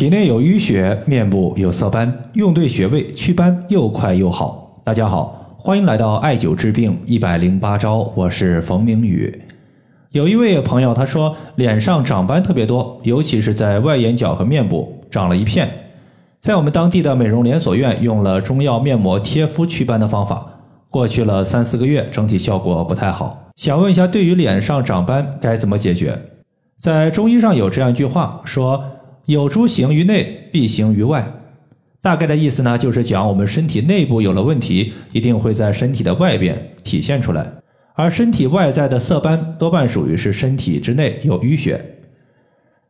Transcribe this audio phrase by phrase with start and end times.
[0.00, 4.80] 体内有淤血，面部有色斑，用对穴位祛斑又快又好。
[4.82, 9.42] 大家好，欢迎来到艾灸治病一百零八招，我是冯明宇。
[10.12, 15.68] 有一位朋友他说脸上长斑特别多，尤其是在外眼角和面部长了一片，
[16.40, 20.46] 在我们当地的美容连锁院用了中药面膜贴敷祛斑的方法，
[20.88, 23.50] 过去了三四个月，整体效果不太好。
[23.56, 26.18] 想问一下，对于脸上长斑该怎么解决？
[26.80, 28.82] 在中医上有这样一句话说。
[29.26, 31.24] 有诸行于内，必行于外。
[32.02, 37.46] 大概的意思呢，就是讲我们身体内部有了问题，一定会在身体的外边体现出来。
[37.94, 41.98] 而身体外在的色斑，多半属于是身体之内有淤血。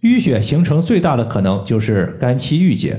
[0.00, 2.98] 淤血形成最大的可能就是肝气郁结，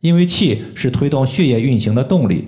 [0.00, 2.44] 因为气是推动血液运行的动力，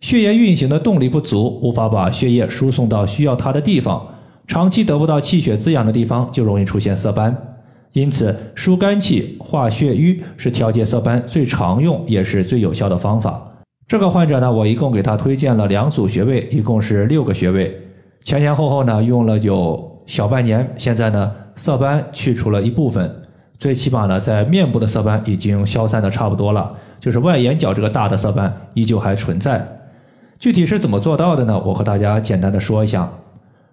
[0.00, 4.06] 血液运行的动力不足，无法把血液输送到需要它的地方，
[4.46, 7.55] 长期得不到气血滋养的地方，就容易出现色斑。
[7.96, 13.42] 因此，疏肝气、化血瘀是调节色斑最常用也是最有效的方法。
[13.88, 17.74] 这个患者呢，我一共给他推荐了两组穴位，一共是六个穴位，
[18.22, 20.70] 前前后后呢用了有小半年。
[20.76, 23.10] 现在呢，色斑去除了一部分，
[23.58, 29.66] 最起码呢，在面部的色斑已经消散的差不多了，就是外眼角这个大的色斑依旧还存在。
[30.38, 31.58] 具体是怎么做到的呢？
[31.64, 33.10] 我和大家简单的说一下。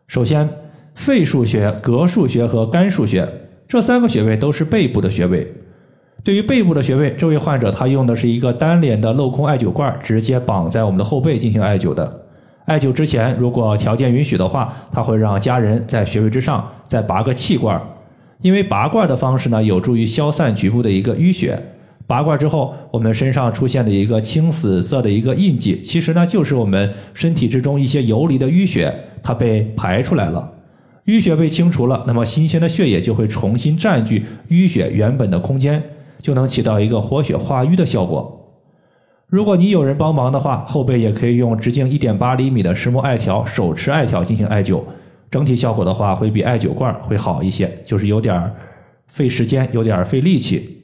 [0.08, 0.50] 首先，
[0.96, 3.28] 肺腧穴、膈腧穴和肝腧穴。
[3.68, 5.54] 这三个穴位都是背部的穴位。
[6.24, 12.22] 对于背部的穴位，这位患者他用的是一个单联的镂空艾灸罐，直接绑在我们的后背进行艾灸的。
[12.66, 17.82] 艾灸之前，如果条件允许的话，他会让家人在穴位之上再拔个气罐，
[18.42, 21.62] 因为拔罐的方式呢，有助于消散局部的一个淤血。
[22.08, 30.53] 拔罐之后，我们身上出现的一个青紫色的一个印记，其实呢，就是我们身体之中一些游离的淤血，它被排出来了。
[31.06, 35.84] 淤血被清除了，那么新鲜的血液就会重新占据淤血原本的空间，
[36.20, 38.40] 就能起到一个活血化瘀的效果。
[39.28, 44.82] 如果你有人帮忙的话，后背也可以用直径一点八厘米的石墨艾条手持艾条进行艾灸，
[45.32, 48.54] 整体效果的话会比艾灸罐会好一些，就是有点
[49.08, 50.84] 费时间，有点费力气。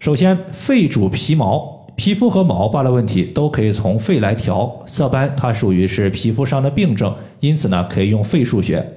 [0.00, 4.82] 首先，肺主皮毛，皮肤和毛发的问题都可以从肺来调。
[4.86, 8.95] 色斑它属于是皮肤上的病症，因此呢，可以用肺腧穴。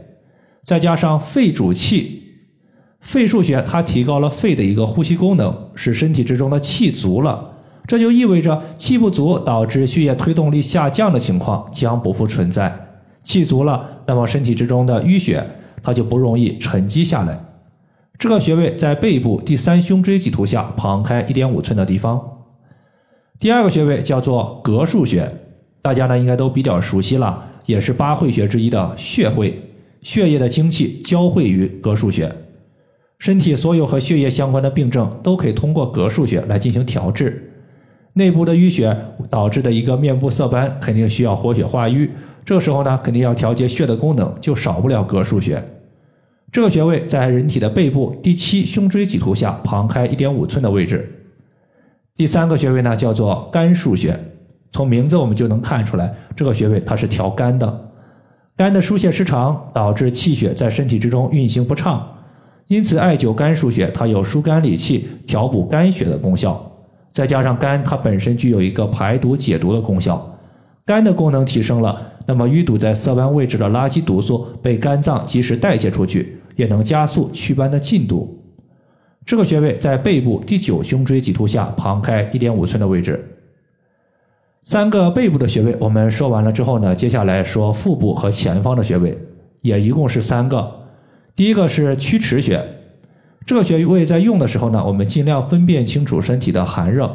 [0.61, 2.23] 再加上肺主气，
[2.99, 7.53] 肺腧穴它提高了肺的一个呼吸功能，使身体之中的气足了，
[7.87, 12.87] 这就意味着气不足导致血液推动力下降的情况将不复存在。
[13.23, 15.45] 气足了，那么身体之中的淤血
[15.81, 17.39] 它就不容易沉积下来。
[18.17, 22.21] 这个穴位在背部第三胸椎棘突下旁开一点五寸的地方。
[23.39, 25.33] 第二个穴位叫做膈腧穴，
[25.81, 29.68] 大家呢应该都比较熟悉了，也是八会穴之一的血会。
[30.01, 32.33] 血液的精气交汇于膈腧穴，
[33.19, 37.51] 身体所有和血液相关的病症都可以通过膈腧穴来进行调治。
[38.13, 38.97] 内部的淤血
[39.29, 42.09] 导致的一个面部色斑，肯定需要活血化瘀。
[42.43, 45.63] 这时候呢，肯定要调节血的功能，就少不了膈腧穴。
[46.51, 51.27] 这个穴位在人体的背部第七胸椎棘突下旁开一点五寸的位置。
[52.15, 54.19] 第三个穴位呢，叫做肝腧穴。
[54.71, 57.88] 从名字我们就能看出来，这个穴位它是调肝的。
[58.59, 62.05] 肝的疏泄失常，导致气血在身体之中运行不畅，
[62.67, 66.69] 因此艾灸肝腧穴，它有疏肝理气、调补肝血的功效。
[67.09, 70.37] 再加上肝它本身具有一个排毒解毒的功效，
[70.85, 78.43] 肝的功能提升了，那么淤堵在色斑位置的垃圾毒素被肝脏及时代谢出去，也能加速祛斑的进度。
[79.25, 83.25] 这个穴位在背部第九胸椎棘突下旁开一点五寸的位置。
[84.69, 89.17] 三个背部的穴位我们说完了之后呢，接下来说腹部和前方的穴位，
[89.61, 90.71] 也一共是三个。
[91.35, 92.63] 第一个是曲池穴，
[93.47, 97.11] 这个穴位在用的时候呢，我们尽量分辨清楚身体的寒热。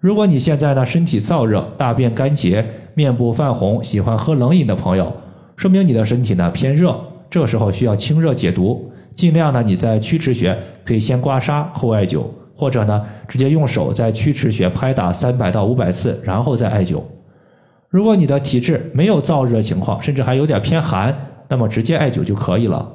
[0.00, 5.12] 如果你现在呢身体燥热、大便干结、面部泛红、喜欢喝冷饮的朋友，
[5.54, 7.00] 说明你的身体呢偏热，
[7.30, 8.90] 这个时候需要清热解毒。
[9.14, 12.24] 尽量呢你在曲池穴可以先刮痧后艾灸。
[12.54, 17.02] 或者呢，直接用手在曲池穴拍打三百到五百次，然后再艾灸。
[17.88, 21.14] 如果你的体质没有燥热情况，甚至还有点偏寒，
[21.48, 22.90] 那么直接艾灸就可以了。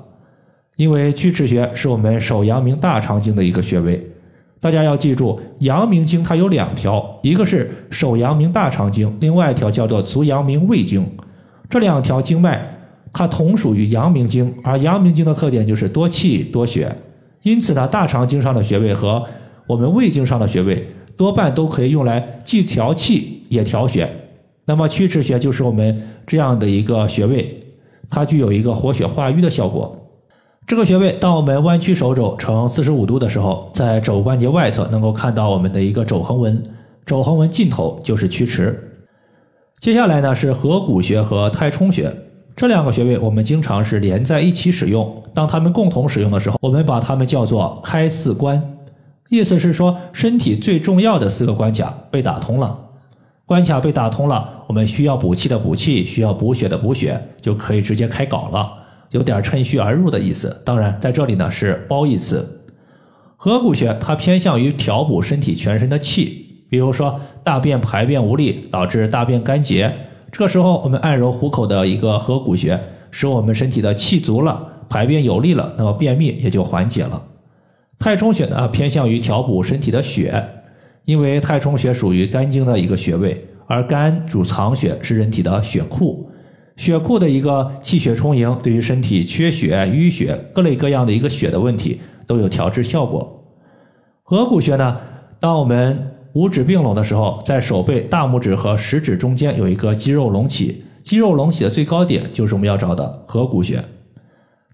[0.75, 4.07] 因为曲池穴是我们手阳明大肠经的一个穴位，
[4.59, 11.05] 大家要记住，阳明经它有两条，一个是手阳明大肠经，另外一条叫做足阳明胃经。
[11.69, 12.65] 这两条经脉
[13.11, 16.95] 它同属于阳明经，而阳明经的特点就是多气多血，
[17.41, 19.23] 因此呢，大肠经上的穴位和
[19.67, 24.09] 我们胃经上的穴位多半都可以用来既调气也调血，
[24.65, 27.63] 那么曲池穴就是我们这样的一个穴位，
[28.09, 29.95] 它具有一个活血化瘀的效果。
[30.65, 36.61] 这个穴位，当我们弯曲手肘呈四十五度的时候，在肘关节外侧能够看到我们的一个肘横纹，
[37.05, 38.77] 肘横纹尽头就是曲池。
[39.79, 42.13] 接下来呢是合谷穴和太冲穴，
[42.55, 45.23] 这两个穴位我们经常是连在一起使用。
[45.33, 48.61] 当它们共同使用的时候，我们把它们叫做开四关，
[49.29, 52.79] 意思是说身体最重要的四个关卡被打通了。
[53.45, 58.69] 关卡被打通了，我们需要补气的补气，需要补血的补血，就可以直接开搞了。
[59.11, 62.61] 有点趁虚而入的意思，当然在这里呢是褒义词。
[63.37, 69.93] 合谷穴它偏向于调补身体全身的气，比如说大便排便无力导致大便干结，
[70.29, 72.77] 这时候我们按揉虎口的一个合谷穴，
[73.11, 77.21] 使我们身体的气足了，排便有力了，那么便秘也就缓解了。
[77.99, 80.47] 太冲穴呢偏向于调补身体的血，
[81.05, 86.29] 因为太冲穴属于肝经的一个穴位，而肝主藏血，是人体的血库。
[86.75, 93.43] 血库的一个气血充盈，对于身体缺血、淤血各类各样的一个血的问题都有调治效果。
[94.21, 94.97] 合谷穴呢，
[95.39, 103.83] 当我们五指并拢的时候，在手背大拇指和食指中间有一个肌肉隆起，肌肉隆起的最高点就是我们要找的合谷穴。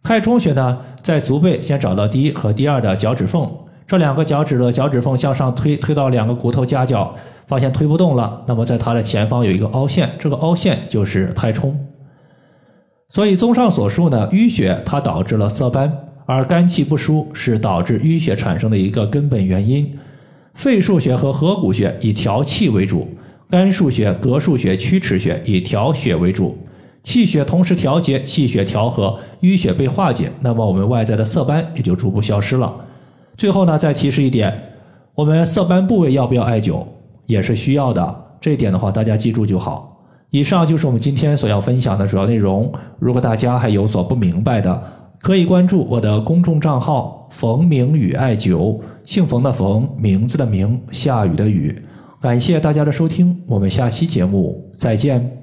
[0.03, 3.49] 太冲穴呢，在足背先找到第一和第二的脚趾缝，
[3.87, 7.15] 这两个脚趾的脚趾缝向上推，推到两个骨头夹角，
[7.47, 11.73] 发现推不动了，那么在它的前方有一个凹陷，这个凹陷就是太冲。
[13.07, 15.89] 所以，综上所述呢，淤血它导致了色斑，
[16.25, 19.97] 而肝气不舒是导致淤血产生的一个根本原因。
[20.53, 23.07] 肺腧穴和合谷穴以调气为主，
[23.49, 26.57] 肝腧穴、膈腧穴、曲池穴以调血为主。
[27.03, 32.73] 气血同时调节，气血调和，淤血被化解，那么我们外在的色斑也就逐步消失了。
[33.37, 34.57] 最后呢，再提示一点，
[35.13, 36.83] 我们色斑部位要不要艾灸，
[37.25, 38.23] 也是需要的。
[38.39, 39.89] 这一点的话，大家记住就好。
[40.31, 42.71] 以上就是我们今天所要分享的主要内容。
[42.99, 44.83] 如果大家还有所不明白的，
[45.19, 51.79] 可以关注我的公众账号“冯明宇艾灸”，姓冯的冯，名字的名，下雨的雨。
[52.21, 55.42] 感谢大家的收听，我们下期节目再见。